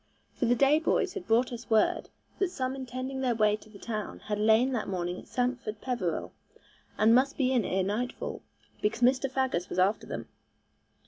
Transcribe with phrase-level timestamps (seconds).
[0.33, 2.09] For the day boys had brought us word
[2.39, 6.33] that some intending their way to the town had lain that morning at Sampford Peveril,
[6.97, 8.41] and must be in ere nightfall,
[8.81, 9.29] because Mr.
[9.29, 10.27] Faggus was after them.